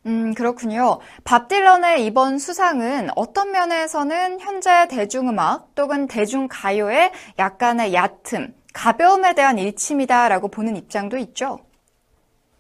음, 0.08 0.34
그렇군요. 0.34 1.00
밥 1.26 1.50
딜런의 1.50 2.06
이번 2.06 2.40
수상은 2.40 3.10
어떤 3.18 3.52
면에서는 3.52 4.40
현재 4.40 4.88
대중음악 4.88 5.76
또는 5.76 6.08
대중가요의 6.08 7.12
약간의 7.38 7.94
얕음, 7.94 8.56
가벼움에 8.74 9.36
대한 9.36 9.60
일침이다라고 9.60 10.48
보는 10.48 10.78
입장도 10.78 11.18
있죠. 11.18 11.60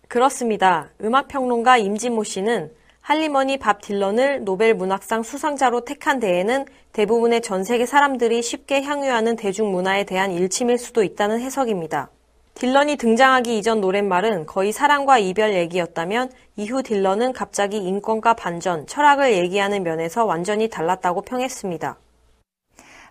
그렇습니다. 0.09 0.89
음악평론가 1.01 1.77
임진모 1.77 2.25
씨는 2.25 2.71
할리머니 2.99 3.57
밥 3.57 3.81
딜런을 3.81 4.43
노벨 4.43 4.73
문학상 4.73 5.23
수상자로 5.23 5.85
택한 5.85 6.19
데에는 6.19 6.65
대부분의 6.91 7.41
전 7.41 7.63
세계 7.63 7.85
사람들이 7.85 8.41
쉽게 8.41 8.83
향유하는 8.83 9.37
대중문화에 9.37 10.03
대한 10.03 10.31
일침일 10.33 10.77
수도 10.77 11.03
있다는 11.03 11.39
해석입니다. 11.39 12.09
딜런이 12.57 12.95
등장하기 12.95 13.55
이전 13.59 13.81
노랫말은 13.81 14.47
거의 14.47 14.71
사랑과 14.71 15.19
이별 15.19 15.53
얘기였다면 15.53 16.31
이후 16.55 16.81
딜런은 16.81 17.33
갑자기 17.33 17.77
인권과 17.77 18.33
반전, 18.33 18.87
철학을 18.87 19.31
얘기하는 19.33 19.83
면에서 19.83 20.25
완전히 20.25 20.67
달랐다고 20.67 21.21
평했습니다. 21.21 21.99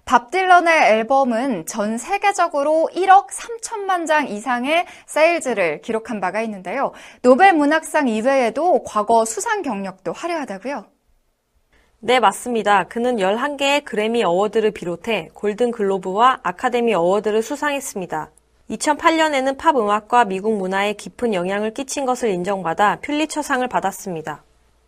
밥 0.05 0.33
딜런의 0.33 0.91
앨범은 0.91 1.67
전 1.67 1.97
세계적으로 1.97 2.89
1억 2.93 3.29
3천만 3.29 4.09
장 4.09 4.27
이상의 4.27 4.85
세일즈를 5.07 5.81
기록한 5.81 6.21
바가 6.21 6.43
있는데요. 6.43 6.91
노벨 7.23 7.53
문학상 7.53 8.09
이외에도 8.09 8.83
과거 8.83 9.25
수상 9.25 9.63
경력도 9.63 10.13
화려하다고요? 10.13 10.87
네, 12.01 12.19
맞습니다. 12.19 12.89
그는 12.89 13.19
11개의 13.19 13.85
그래미 13.85 14.25
어워드를 14.25 14.73
비롯해 14.73 15.29
골든 15.35 15.71
글로브와 15.71 16.41
아카데미 16.43 16.95
어워드를 16.95 17.45
수상했습니다. 17.45 18.33
2008년에는 18.71 19.57
팝 19.57 19.77
음악과 19.77 20.25
미국 20.25 20.57
문화에 20.57 20.95
깊은 20.95 21.35
영향을 21.35 21.73
끼친 21.73 22.05
것을 22.05 22.31
인정받아 22.31 22.97
퓰리처상을 23.01 23.67
받았습니다. 23.69 24.43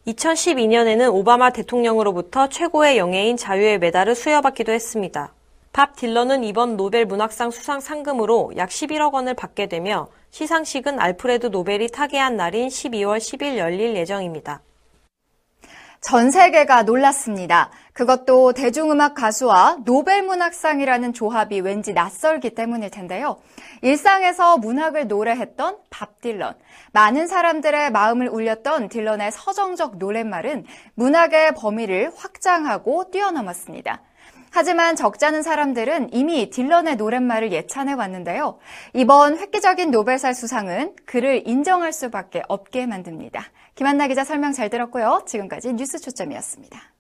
2012년에는 0.08 1.14
오바마 1.14 1.50
대통령으로부터 1.50 2.49
최고의 2.49 2.99
영예인 2.99 3.37
자유의 3.37 3.78
메달을 3.78 4.16
수여받기도 4.16 4.73
했습니다. 4.73 5.32
밥 5.73 5.94
딜런은 5.94 6.42
이번 6.42 6.76
노벨 6.76 7.04
문학상 7.06 7.52
수상 7.52 7.78
상금으로 7.78 8.52
약 8.56 8.70
11억 8.70 9.12
원을 9.12 9.35
받게 9.35 9.66
되며 9.66 10.08
시상식은 10.30 10.99
알프레드 10.99 11.47
노벨이 11.47 11.88
타계한 11.88 12.37
날인 12.37 12.68
12월 12.68 13.18
10일 13.18 13.58
열릴 13.58 13.94
예정입니다. 13.94 14.61
전 16.00 16.31
세계가 16.31 16.85
놀랐습니다. 16.85 17.71
그것도 17.93 18.52
대중음악 18.52 19.14
가수와 19.14 19.78
노벨문학상이라는 19.85 21.12
조합이 21.12 21.61
왠지 21.61 21.92
낯설기 21.92 22.51
때문일 22.51 22.90
텐데요. 22.90 23.38
일상에서 23.83 24.59
문학을 24.59 25.09
노래했던 25.09 25.77
밥 25.90 26.20
딜런. 26.20 26.55
많은 26.92 27.27
사람들의 27.27 27.90
마음을 27.90 28.29
울렸던 28.29 28.88
딜런의 28.88 29.33
서정적 29.33 29.99
노랫말은 29.99 30.66
문학의 30.94 31.55
범위를 31.57 32.12
확장하고 32.16 33.11
뛰어넘었습니다. 33.11 34.01
하지만 34.51 34.96
적잖은 34.96 35.42
사람들은 35.42 36.14
이미 36.14 36.49
딜런의 36.49 36.96
노랫말을 36.96 37.53
예찬해 37.53 37.92
왔는데요. 37.92 38.59
이번 38.94 39.37
획기적인 39.37 39.90
노벨상 39.90 40.33
수상은 40.33 40.94
그를 41.05 41.46
인정할 41.46 41.92
수밖에 41.92 42.42
없게 42.49 42.87
만듭니다. 42.87 43.44
김한나 43.79 44.09
기자 44.09 44.25
설명 44.25 44.51
잘 44.51 44.71
들었고요. 44.71 45.23
지금까지 45.25 45.73
뉴스 45.73 46.01
초점이었습니다. 46.01 46.97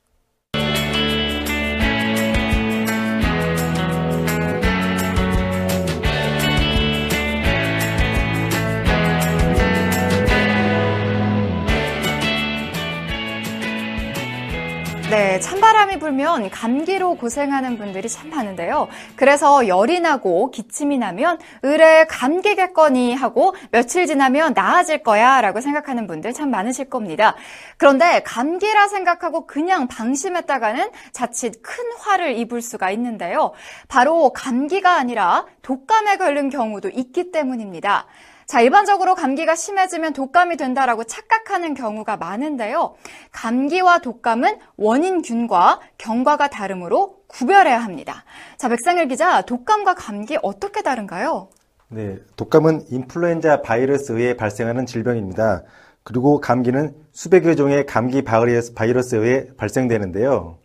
불면 16.08 16.48
감기로 16.48 17.16
고생하는 17.16 17.76
분들이 17.76 18.08
참 18.08 18.30
많은데요. 18.30 18.88
그래서 19.14 19.68
열이 19.68 20.00
나고 20.00 20.50
기침이 20.50 20.96
나면 20.96 21.38
의뢰 21.62 22.06
감기겠거니 22.06 23.14
하고 23.14 23.54
며칠 23.72 24.06
지나면 24.06 24.54
나아질 24.54 25.02
거야 25.02 25.42
라고 25.42 25.60
생각하는 25.60 26.06
분들 26.06 26.32
참 26.32 26.50
많으실 26.50 26.88
겁니다. 26.88 27.34
그런데 27.76 28.22
감기라 28.24 28.88
생각하고 28.88 29.46
그냥 29.46 29.86
방심했다가는 29.86 30.88
자칫 31.12 31.60
큰 31.62 31.84
화를 31.98 32.38
입을 32.38 32.62
수가 32.62 32.90
있는데요. 32.92 33.52
바로 33.88 34.30
감기가 34.30 34.96
아니라 34.96 35.44
독감에 35.60 36.16
걸린 36.16 36.48
경우도 36.48 36.88
있기 36.88 37.32
때문입니다. 37.32 38.06
자, 38.48 38.62
일반적으로 38.62 39.14
감기가 39.14 39.54
심해지면 39.54 40.14
독감이 40.14 40.56
된다라고 40.56 41.04
착각하는 41.04 41.74
경우가 41.74 42.16
많은데요. 42.16 42.94
감기와 43.30 43.98
독감은 43.98 44.58
원인균과 44.78 45.80
경과가 45.98 46.48
다르므로 46.48 47.18
구별해야 47.26 47.78
합니다. 47.78 48.24
자, 48.56 48.70
백상일 48.70 49.08
기자, 49.08 49.42
독감과 49.42 49.96
감기 49.96 50.38
어떻게 50.42 50.80
다른가요? 50.80 51.50
네, 51.88 52.16
독감은 52.36 52.86
인플루엔자 52.88 53.60
바이러스에 53.60 54.38
발생하는 54.38 54.86
질병입니다. 54.86 55.64
그리고 56.02 56.40
감기는 56.40 56.94
수백여 57.12 57.54
종의 57.54 57.84
감기 57.84 58.22
바이러스에 58.22 59.18
의해 59.18 59.46
발생되는데요. 59.58 60.56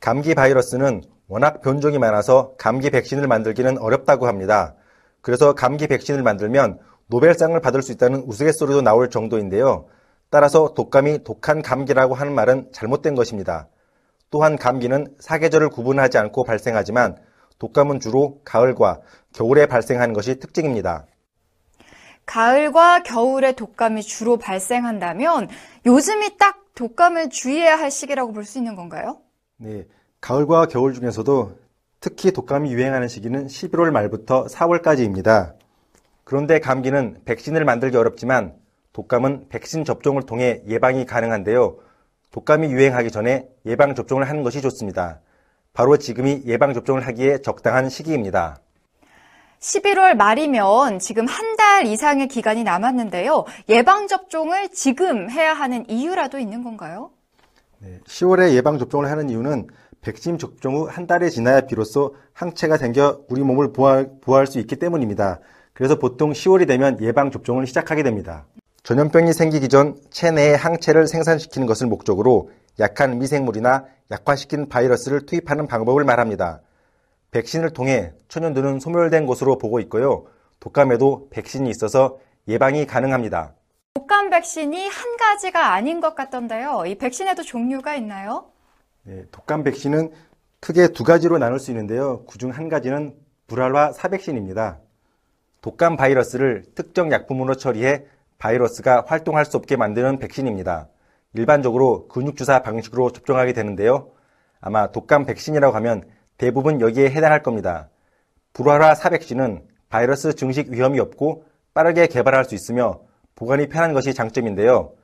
감기 0.00 0.34
바이러스는 0.34 1.04
워낙 1.28 1.62
변종이 1.62 1.98
많아서 1.98 2.52
감기 2.58 2.90
백신을 2.90 3.26
만들기는 3.26 3.78
어렵다고 3.78 4.26
합니다. 4.26 4.74
그래서 5.22 5.54
감기 5.54 5.86
백신을 5.86 6.22
만들면 6.22 6.78
노벨상을 7.10 7.58
받을 7.60 7.82
수 7.82 7.92
있다는 7.92 8.24
우스갯소리도 8.26 8.82
나올 8.82 9.10
정도인데요. 9.10 9.86
따라서 10.30 10.74
독감이 10.74 11.24
독한 11.24 11.60
감기라고 11.60 12.14
하는 12.14 12.34
말은 12.34 12.70
잘못된 12.72 13.14
것입니다. 13.16 13.68
또한 14.30 14.56
감기는 14.56 15.16
사계절을 15.18 15.70
구분하지 15.70 16.18
않고 16.18 16.44
발생하지만 16.44 17.16
독감은 17.58 17.98
주로 18.00 18.40
가을과 18.44 19.00
겨울에 19.34 19.66
발생하는 19.66 20.14
것이 20.14 20.38
특징입니다. 20.38 21.04
가을과 22.26 23.02
겨울에 23.02 23.52
독감이 23.52 24.02
주로 24.02 24.36
발생한다면 24.36 25.48
요즘이 25.84 26.38
딱 26.38 26.64
독감을 26.76 27.28
주의해야 27.30 27.76
할 27.76 27.90
시기라고 27.90 28.32
볼 28.32 28.44
수 28.44 28.58
있는 28.58 28.76
건가요? 28.76 29.18
네. 29.56 29.84
가을과 30.20 30.66
겨울 30.66 30.94
중에서도 30.94 31.58
특히 31.98 32.30
독감이 32.30 32.72
유행하는 32.72 33.08
시기는 33.08 33.46
11월 33.46 33.90
말부터 33.90 34.46
4월까지입니다. 34.46 35.54
그런데 36.30 36.60
감기는 36.60 37.22
백신을 37.24 37.64
만들기 37.64 37.96
어렵지만 37.96 38.54
독감은 38.92 39.48
백신 39.48 39.84
접종을 39.84 40.22
통해 40.22 40.62
예방이 40.68 41.04
가능한데요. 41.04 41.78
독감이 42.30 42.68
유행하기 42.70 43.10
전에 43.10 43.48
예방 43.66 43.96
접종을 43.96 44.28
하는 44.28 44.44
것이 44.44 44.62
좋습니다. 44.62 45.18
바로 45.72 45.96
지금이 45.96 46.42
예방 46.46 46.72
접종을 46.72 47.04
하기에 47.04 47.38
적당한 47.42 47.88
시기입니다. 47.88 48.60
11월 49.58 50.14
말이면 50.14 51.00
지금 51.00 51.26
한 51.26 51.56
달 51.56 51.84
이상의 51.86 52.28
기간이 52.28 52.62
남았는데요. 52.62 53.44
예방 53.68 54.06
접종을 54.06 54.68
지금 54.68 55.30
해야 55.30 55.52
하는 55.52 55.84
이유라도 55.90 56.38
있는 56.38 56.62
건가요? 56.62 57.10
네, 57.80 57.98
10월에 58.06 58.52
예방 58.54 58.78
접종을 58.78 59.10
하는 59.10 59.30
이유는 59.30 59.66
백신 60.00 60.38
접종 60.38 60.76
후 60.76 60.86
한 60.86 61.08
달이 61.08 61.28
지나야 61.32 61.62
비로소 61.62 62.14
항체가 62.34 62.76
생겨 62.76 63.20
우리 63.28 63.42
몸을 63.42 63.72
보호할, 63.72 64.10
보호할 64.20 64.46
수 64.46 64.60
있기 64.60 64.76
때문입니다. 64.76 65.40
그래서 65.80 65.98
보통 65.98 66.32
10월이 66.32 66.68
되면 66.68 67.00
예방 67.00 67.30
접종을 67.30 67.66
시작하게 67.66 68.02
됩니다. 68.02 68.44
전염병이 68.82 69.32
생기기 69.32 69.70
전 69.70 69.96
체내에 70.10 70.52
항체를 70.52 71.06
생산시키는 71.06 71.66
것을 71.66 71.86
목적으로 71.86 72.50
약한 72.78 73.18
미생물이나 73.18 73.86
약화시킨 74.10 74.68
바이러스를 74.68 75.24
투입하는 75.24 75.66
방법을 75.66 76.04
말합니다. 76.04 76.60
백신을 77.30 77.70
통해 77.70 78.12
천연두는 78.28 78.78
소멸된 78.78 79.24
것으로 79.24 79.56
보고 79.56 79.80
있고요. 79.80 80.26
독감에도 80.60 81.28
백신이 81.30 81.70
있어서 81.70 82.18
예방이 82.46 82.86
가능합니다. 82.86 83.54
독감 83.94 84.28
백신이 84.28 84.86
한 84.86 85.16
가지가 85.16 85.72
아닌 85.72 86.02
것 86.02 86.14
같던데요. 86.14 86.84
이 86.88 86.96
백신에도 86.96 87.42
종류가 87.42 87.96
있나요? 87.96 88.50
네, 89.04 89.24
독감 89.32 89.62
백신은 89.62 90.12
크게 90.60 90.88
두 90.88 91.04
가지로 91.04 91.38
나눌 91.38 91.58
수 91.58 91.70
있는데요. 91.70 92.26
그중 92.26 92.50
한 92.50 92.68
가지는 92.68 93.14
불활화 93.46 93.92
사백신입니다. 93.92 94.80
독감 95.60 95.96
바이러스를 95.96 96.64
특정 96.74 97.12
약품으로 97.12 97.54
처리해 97.54 98.04
바이러스가 98.38 99.04
활동할 99.06 99.44
수 99.44 99.56
없게 99.56 99.76
만드는 99.76 100.18
백신입니다. 100.18 100.88
일반적으로 101.34 102.08
근육주사 102.08 102.62
방식으로 102.62 103.12
접종하게 103.12 103.52
되는데요. 103.52 104.10
아마 104.60 104.90
독감 104.90 105.26
백신이라고 105.26 105.74
하면 105.76 106.04
대부분 106.38 106.80
여기에 106.80 107.10
해당할 107.10 107.42
겁니다. 107.42 107.90
불활화 108.52 108.94
사백신은 108.94 109.62
바이러스 109.90 110.34
증식 110.34 110.70
위험이 110.70 110.98
없고 111.00 111.44
빠르게 111.74 112.06
개발할 112.06 112.44
수 112.44 112.54
있으며 112.54 113.00
보관이 113.34 113.68
편한 113.68 113.92
것이 113.92 114.14
장점인데요. 114.14 114.94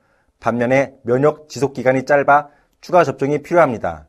반면에 0.40 0.94
면역 1.02 1.48
지속 1.48 1.74
기간이 1.74 2.04
짧아 2.04 2.48
추가 2.80 3.04
접종이 3.04 3.42
필요합니다. 3.42 4.06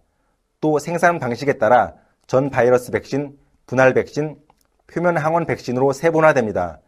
또 0.60 0.80
생산 0.80 1.20
방식에 1.20 1.54
따라 1.54 1.94
전 2.26 2.50
바이러스 2.50 2.92
백신, 2.92 3.38
분할 3.66 3.94
백신, 3.94 4.38
표면 4.88 5.18
항원 5.18 5.46
백신으로 5.46 5.94
세분화됩니다. 5.94 6.80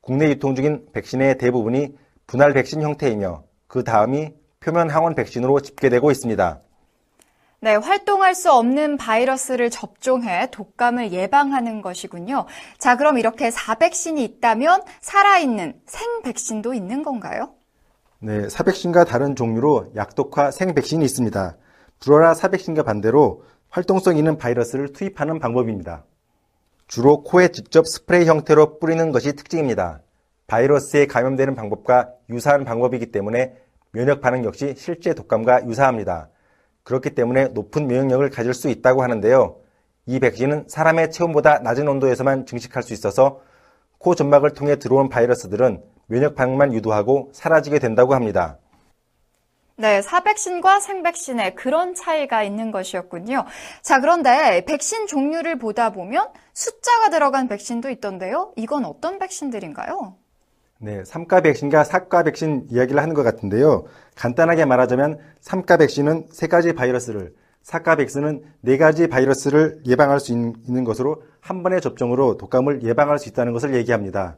국내 0.00 0.28
유통 0.28 0.54
중인 0.54 0.86
백신의 0.92 1.38
대부분이 1.38 1.94
분할 2.26 2.52
백신 2.52 2.82
형태이며 2.82 3.44
그 3.66 3.84
다음이 3.84 4.32
표면 4.60 4.90
항원 4.90 5.14
백신으로 5.14 5.60
집계되고 5.60 6.10
있습니다. 6.10 6.60
네, 7.60 7.76
활동할 7.76 8.34
수 8.34 8.50
없는 8.50 8.96
바이러스를 8.96 9.70
접종해 9.70 10.48
독감을 10.50 11.12
예방하는 11.12 11.80
것이군요. 11.80 12.46
자, 12.78 12.96
그럼 12.96 13.18
이렇게 13.18 13.52
사백신이 13.52 14.24
있다면 14.24 14.82
살아있는 15.00 15.80
생백신도 15.86 16.74
있는 16.74 17.04
건가요? 17.04 17.54
네, 18.18 18.48
사백신과 18.48 19.04
다른 19.04 19.36
종류로 19.36 19.92
약독화 19.94 20.50
생백신이 20.50 21.04
있습니다. 21.04 21.56
불어라 22.00 22.34
사백신과 22.34 22.82
반대로 22.82 23.44
활동성 23.68 24.16
있는 24.16 24.38
바이러스를 24.38 24.92
투입하는 24.92 25.38
방법입니다. 25.38 26.04
주로 26.92 27.22
코에 27.22 27.48
직접 27.48 27.86
스프레이 27.86 28.26
형태로 28.26 28.78
뿌리는 28.78 29.12
것이 29.12 29.34
특징입니다. 29.34 30.02
바이러스에 30.46 31.06
감염되는 31.06 31.54
방법과 31.54 32.10
유사한 32.28 32.66
방법이기 32.66 33.06
때문에 33.06 33.56
면역 33.92 34.20
반응 34.20 34.44
역시 34.44 34.74
실제 34.76 35.14
독감과 35.14 35.68
유사합니다. 35.68 36.28
그렇기 36.82 37.14
때문에 37.14 37.48
높은 37.54 37.86
면역력을 37.86 38.28
가질 38.28 38.52
수 38.52 38.68
있다고 38.68 39.02
하는데요. 39.02 39.56
이 40.04 40.20
백신은 40.20 40.66
사람의 40.68 41.12
체온보다 41.12 41.60
낮은 41.60 41.88
온도에서만 41.88 42.44
증식할 42.44 42.82
수 42.82 42.92
있어서 42.92 43.40
코 43.96 44.14
점막을 44.14 44.50
통해 44.50 44.76
들어온 44.76 45.08
바이러스들은 45.08 45.82
면역 46.08 46.34
반응만 46.34 46.74
유도하고 46.74 47.30
사라지게 47.32 47.78
된다고 47.78 48.14
합니다. 48.14 48.58
네, 49.76 50.02
사백신과 50.02 50.80
생백신에 50.80 51.54
그런 51.54 51.94
차이가 51.94 52.42
있는 52.42 52.70
것이었군요. 52.70 53.44
자, 53.80 54.00
그런데 54.00 54.64
백신 54.66 55.06
종류를 55.06 55.58
보다 55.58 55.90
보면 55.90 56.28
숫자가 56.52 57.10
들어간 57.10 57.48
백신도 57.48 57.90
있던데요. 57.90 58.52
이건 58.56 58.84
어떤 58.84 59.18
백신들인가요? 59.18 60.16
네, 60.78 61.02
3가 61.02 61.42
백신과 61.42 61.84
4가 61.84 62.24
백신 62.24 62.66
이야기를 62.70 63.00
하는 63.00 63.14
것 63.14 63.22
같은데요. 63.22 63.84
간단하게 64.16 64.64
말하자면 64.64 65.18
3가 65.40 65.78
백신은 65.78 66.26
세 66.32 66.48
가지 66.48 66.74
바이러스를, 66.74 67.34
4가 67.64 67.96
백신은 67.96 68.42
네 68.60 68.76
가지 68.76 69.08
바이러스를 69.08 69.82
예방할 69.86 70.20
수 70.20 70.32
있는 70.32 70.84
것으로 70.84 71.22
한 71.40 71.62
번의 71.62 71.80
접종으로 71.80 72.36
독감을 72.36 72.82
예방할 72.82 73.18
수 73.18 73.28
있다는 73.28 73.52
것을 73.52 73.74
얘기합니다. 73.74 74.36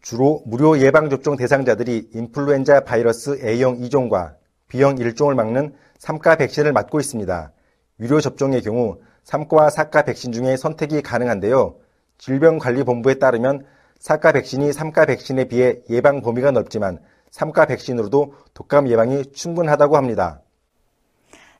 주로 0.00 0.42
무료 0.46 0.78
예방접종 0.78 1.36
대상자들이 1.36 2.10
인플루엔자 2.14 2.84
바이러스 2.84 3.38
A형 3.44 3.78
2종과 3.78 4.34
B형 4.68 4.96
1종을 4.96 5.34
막는 5.34 5.74
3가 5.98 6.38
백신을 6.38 6.72
맞고 6.72 7.00
있습니다. 7.00 7.52
유료 8.00 8.20
접종의 8.20 8.62
경우 8.62 8.98
3가 9.26 9.70
4가 9.70 10.06
백신 10.06 10.32
중에 10.32 10.56
선택이 10.56 11.02
가능한데요. 11.02 11.76
질병관리본부에 12.16 13.14
따르면 13.14 13.66
4가 14.00 14.32
백신이 14.32 14.70
3가 14.70 15.06
백신에 15.06 15.44
비해 15.44 15.80
예방 15.90 16.22
범위가 16.22 16.50
넓지만 16.50 16.98
3가 17.30 17.68
백신으로도 17.68 18.32
독감 18.54 18.88
예방이 18.88 19.32
충분하다고 19.32 19.96
합니다. 19.98 20.40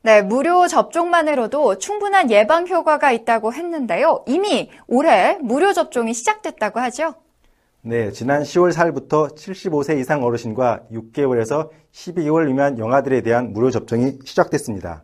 네, 0.03 0.23
무료 0.23 0.67
접종만으로도 0.67 1.77
충분한 1.77 2.31
예방 2.31 2.67
효과가 2.67 3.13
있다고 3.13 3.53
했는데요. 3.53 4.25
이미 4.27 4.71
올해 4.87 5.37
무료 5.43 5.75
접종이 5.75 6.15
시작됐다고 6.15 6.81
하죠? 6.81 7.15
네, 7.83 8.13
지난 8.13 8.43
10월 8.43 8.75
4일부터 8.75 9.35
75세 9.35 9.99
이상 9.99 10.23
어르신과 10.23 10.89
6개월에서 10.93 11.71
12개월 11.93 12.45
미만 12.45 12.79
영아들에 12.79 13.23
대한 13.23 13.55
무료 13.55 13.71
접종이 13.71 14.19
시작됐습니다. 14.23 15.03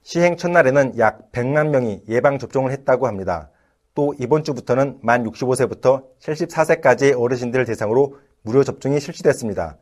시행 0.00 0.38
첫날에는 0.38 0.96
약 0.98 1.30
100만 1.32 1.68
명이 1.68 2.04
예방 2.08 2.38
접종을 2.38 2.72
했다고 2.72 3.06
합니다. 3.06 3.50
또 3.94 4.14
이번 4.18 4.42
주부터는 4.42 5.00
만 5.02 5.22
65세부터 5.24 6.06
74세까지의 6.20 7.20
어르신들 7.20 7.66
대상으로 7.66 8.16
무료 8.40 8.64
접종이 8.64 8.98
실시됐습니다. 8.98 9.76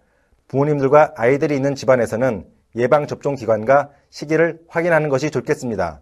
부모님들과 0.48 1.14
아이들이 1.16 1.54
있는 1.54 1.76
집안에서는 1.76 2.44
예방 2.74 3.06
접종 3.06 3.36
기관과 3.36 3.90
시기를 4.10 4.58
확인하는 4.66 5.08
것이 5.10 5.30
좋겠습니다. 5.30 6.00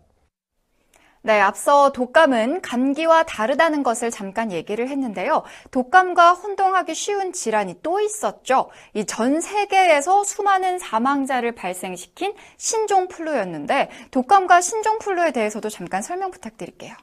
네, 1.26 1.40
앞서 1.40 1.90
독감은 1.90 2.60
감기와 2.62 3.24
다르다는 3.24 3.82
것을 3.82 4.12
잠깐 4.12 4.52
얘기를 4.52 4.88
했는데요. 4.88 5.42
독감과 5.72 6.34
혼동하기 6.34 6.94
쉬운 6.94 7.32
질환이 7.32 7.74
또 7.82 7.98
있었죠. 7.98 8.70
이 8.94 9.04
전 9.06 9.40
세계에서 9.40 10.22
수많은 10.22 10.78
사망자를 10.78 11.56
발생시킨 11.56 12.32
신종 12.58 13.08
플루였는데 13.08 13.88
독감과 14.12 14.60
신종 14.60 15.00
플루에 15.00 15.32
대해서도 15.32 15.68
잠깐 15.68 16.00
설명 16.00 16.30
부탁드릴게요. 16.30 16.94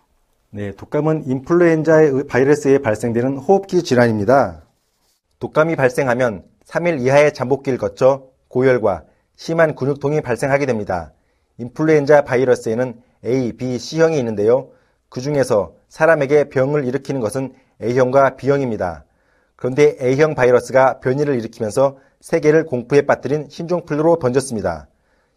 네, 0.51 0.71
독감은 0.71 1.27
인플루엔자의 1.27 2.27
바이러스에 2.27 2.77
발생되는 2.77 3.35
호흡기 3.35 3.83
질환입니다. 3.83 4.61
독감이 5.39 5.75
발생하면 5.75 6.45
3일 6.65 7.01
이하의 7.01 7.33
잠복기를 7.33 7.77
거쳐 7.77 8.27
고열과 8.47 9.03
심한 9.35 9.75
근육통이 9.75 10.21
발생하게 10.21 10.65
됩니다. 10.65 11.11
인플루엔자 11.57 12.23
바이러스에는 12.23 13.01
A, 13.25 13.53
B, 13.53 13.77
C형이 13.77 14.17
있는데요. 14.19 14.69
그 15.09 15.21
중에서 15.21 15.73
사람에게 15.89 16.49
병을 16.49 16.85
일으키는 16.85 17.21
것은 17.21 17.53
A형과 17.81 18.35
B형입니다. 18.35 19.05
그런데 19.55 19.95
A형 20.01 20.35
바이러스가 20.35 20.99
변이를 20.99 21.35
일으키면서 21.35 21.97
세계를 22.19 22.65
공포에 22.65 23.03
빠뜨린 23.03 23.47
신종플루로 23.49 24.19
번졌습니다. 24.19 24.87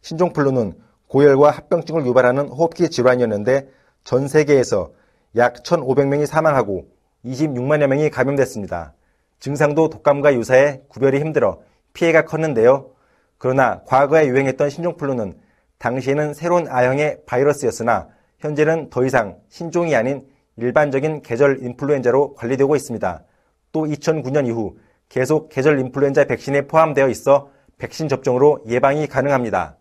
신종플루는 0.02 0.74
고열과 1.08 1.50
합병증을 1.50 2.06
유발하는 2.06 2.48
호흡기 2.48 2.88
질환이었는데 2.88 3.68
전 4.04 4.28
세계에서 4.28 4.92
약 5.36 5.62
1,500명이 5.62 6.26
사망하고 6.26 6.86
26만여 7.24 7.86
명이 7.88 8.10
감염됐습니다. 8.10 8.94
증상도 9.38 9.90
독감과 9.90 10.34
유사해 10.34 10.80
구별이 10.88 11.20
힘들어 11.20 11.60
피해가 11.92 12.24
컸는데요. 12.24 12.90
그러나 13.38 13.82
과거에 13.84 14.26
유행했던 14.26 14.70
신종플루는 14.70 15.34
당시에는 15.78 16.34
새로운 16.34 16.68
아형의 16.68 17.22
바이러스였으나 17.26 18.08
현재는 18.38 18.90
더 18.90 19.04
이상 19.04 19.38
신종이 19.48 19.94
아닌 19.94 20.26
일반적인 20.56 21.22
계절 21.22 21.62
인플루엔자로 21.62 22.34
관리되고 22.34 22.76
있습니다. 22.76 23.24
또 23.72 23.84
2009년 23.84 24.46
이후 24.46 24.76
계속 25.08 25.48
계절 25.48 25.78
인플루엔자 25.80 26.24
백신에 26.24 26.66
포함되어 26.66 27.08
있어 27.08 27.50
백신 27.78 28.08
접종으로 28.08 28.64
예방이 28.66 29.06
가능합니다. 29.06 29.76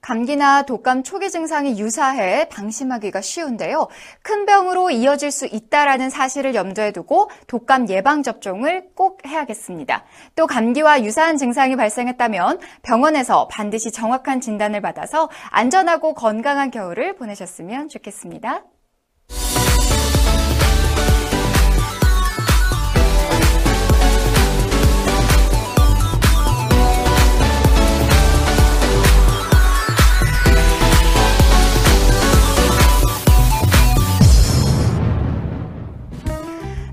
감기나 0.00 0.62
독감 0.62 1.02
초기 1.02 1.30
증상이 1.30 1.78
유사해 1.78 2.48
방심하기가 2.48 3.20
쉬운데요. 3.20 3.88
큰 4.22 4.46
병으로 4.46 4.90
이어질 4.90 5.30
수 5.30 5.46
있다라는 5.46 6.10
사실을 6.10 6.54
염두에 6.54 6.92
두고 6.92 7.30
독감 7.46 7.88
예방 7.90 8.22
접종을 8.22 8.90
꼭 8.94 9.24
해야겠습니다. 9.26 10.04
또 10.36 10.46
감기와 10.46 11.04
유사한 11.04 11.36
증상이 11.36 11.76
발생했다면 11.76 12.60
병원에서 12.82 13.48
반드시 13.48 13.90
정확한 13.92 14.40
진단을 14.40 14.80
받아서 14.80 15.28
안전하고 15.50 16.14
건강한 16.14 16.70
겨울을 16.70 17.16
보내셨으면 17.16 17.88
좋겠습니다. 17.88 18.64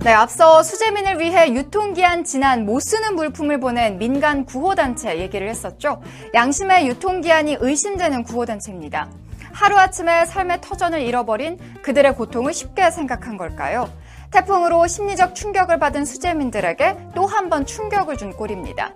네, 0.08 0.14
앞서 0.14 0.64
수재민을 0.64 1.20
위해 1.20 1.54
유통기한 1.54 2.24
지난 2.24 2.66
못 2.66 2.80
쓰는 2.80 3.16
물품을 3.18 3.60
보낸 3.60 3.98
민간 3.98 4.46
구호단체 4.46 5.20
얘기를 5.20 5.50
했었죠. 5.50 6.02
양심의 6.34 6.88
유통기한이 6.88 7.58
의심되는 7.60 8.24
구호단체입니다. 8.24 9.10
하루아침에 9.52 10.26
삶의 10.26 10.62
터전을 10.62 11.02
잃어버린 11.02 11.60
그들의 11.82 12.16
고통을 12.16 12.54
쉽게 12.54 12.90
생각한 12.90 13.36
걸까요? 13.36 13.90
태풍으로 14.32 14.88
심리적 14.88 15.36
충격을 15.36 15.78
받은 15.78 16.06
수재민들에게 16.06 16.96
또 17.14 17.26
한 17.26 17.50
번 17.50 17.66
충격을 17.66 18.16
준 18.16 18.32
꼴입니다. 18.32 18.94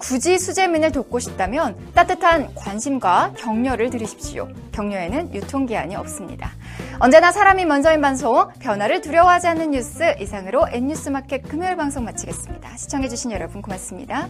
굳이 0.00 0.38
수재민을 0.38 0.92
돕고 0.92 1.18
싶다면 1.18 1.76
따뜻한 1.94 2.54
관심과 2.54 3.34
격려를 3.36 3.90
드리십시오. 3.90 4.48
격려에는 4.72 5.34
유통기한이 5.34 5.94
없습니다. 5.94 6.50
언제나 6.98 7.30
사람이 7.30 7.66
먼저인 7.66 8.00
방송, 8.00 8.48
변화를 8.58 9.02
두려워하지 9.02 9.46
않는 9.48 9.72
뉴스 9.72 10.14
이상으로 10.18 10.66
N뉴스마켓 10.72 11.42
금요일 11.48 11.76
방송 11.76 12.04
마치겠습니다. 12.04 12.76
시청해주신 12.78 13.30
여러분 13.30 13.60
고맙습니다. 13.62 14.26